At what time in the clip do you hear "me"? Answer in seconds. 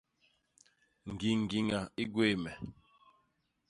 2.43-2.51